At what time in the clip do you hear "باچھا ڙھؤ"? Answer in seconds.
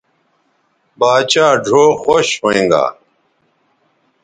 0.99-1.85